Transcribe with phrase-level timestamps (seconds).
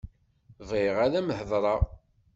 [0.67, 1.81] Bɣiɣ ad am-heḍṛeɣ.